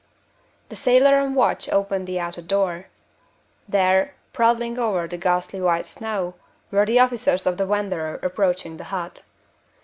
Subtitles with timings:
[0.69, 2.87] The sailor on watch opened the outer door.
[3.69, 6.33] There, plodding over the ghastly white snow,
[6.71, 9.21] were the officers of the Wanderer approaching the hut.